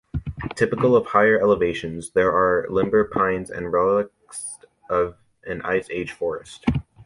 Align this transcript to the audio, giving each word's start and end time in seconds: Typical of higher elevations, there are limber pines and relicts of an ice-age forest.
Typical 0.55 0.95
of 0.95 1.05
higher 1.05 1.39
elevations, 1.39 2.09
there 2.09 2.31
are 2.31 2.65
limber 2.71 3.03
pines 3.03 3.51
and 3.51 3.67
relicts 3.67 4.57
of 4.89 5.13
an 5.45 5.61
ice-age 5.61 6.11
forest. 6.11 6.65